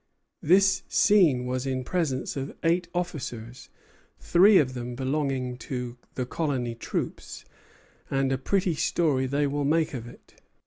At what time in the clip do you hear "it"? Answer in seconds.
10.07-10.41